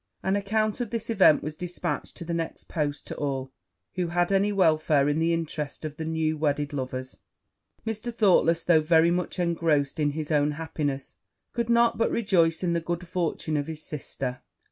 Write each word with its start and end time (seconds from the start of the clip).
An 0.23 0.35
account 0.35 0.81
of 0.81 0.89
this 0.89 1.11
event 1.11 1.43
was 1.43 1.53
dispatched 1.55 2.25
the 2.25 2.33
next 2.33 2.63
post 2.67 3.05
to 3.05 3.15
all 3.17 3.51
who 3.93 4.07
had 4.07 4.31
any 4.31 4.51
welfare 4.51 5.07
in 5.07 5.19
the 5.19 5.31
interest 5.31 5.85
of 5.85 5.97
the 5.97 6.05
new 6.05 6.39
wedded 6.39 6.73
lovers. 6.73 7.17
Mr. 7.85 8.11
Thoughtless, 8.11 8.63
though 8.63 8.81
very 8.81 9.11
much 9.11 9.37
engrossed 9.37 9.97
by 9.97 10.05
his 10.05 10.31
own 10.31 10.51
happiness, 10.53 11.17
could 11.53 11.69
not 11.69 11.99
but 11.99 12.09
rejoice 12.09 12.63
in 12.63 12.73
the 12.73 12.81
good 12.81 13.07
fortune 13.07 13.55
of 13.55 13.67
his 13.67 13.83
sister. 13.85 14.41